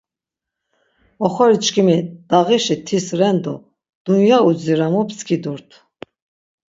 Oxoriçkimi 1.25 1.97
ndağişi 2.05 2.75
tis 2.87 3.07
ren 3.19 3.37
do 3.43 3.55
dunya 4.05 4.37
udziramu 4.47 5.01
pskidurt. 5.07 5.69